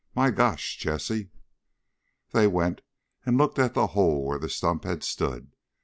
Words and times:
"My 0.15 0.31
gosh, 0.31 0.77
Jessie!" 0.77 1.29
They 2.31 2.47
went 2.47 2.81
and 3.23 3.37
looked 3.37 3.59
at 3.59 3.75
the 3.75 3.85
hole 3.93 4.25
where 4.25 4.39
the 4.39 4.49
stump 4.49 4.83
had 4.83 5.03
stood. 5.03 5.51